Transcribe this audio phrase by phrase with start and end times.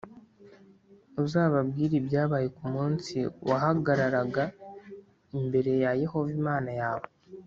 [1.23, 3.15] Uzababwire ibyabaye ku munsi
[3.49, 4.43] wahagararaga
[5.39, 7.05] imbere ya Yehova Imana yawe